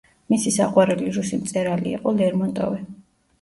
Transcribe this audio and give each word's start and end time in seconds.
მისი 0.33 0.53
საყვარელი 0.53 1.11
რუსი 1.17 1.39
მწერალი 1.41 1.93
იყო 1.99 2.15
ლერმონტოვი. 2.23 2.83